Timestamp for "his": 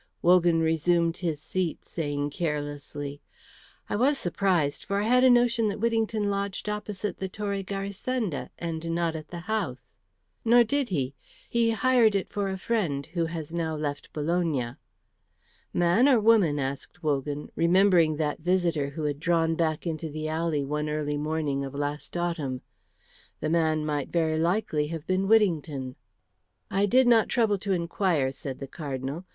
1.17-1.39